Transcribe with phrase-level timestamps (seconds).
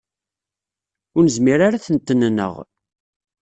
[1.15, 2.53] Ur nezmir ara ad tent-nneɣ.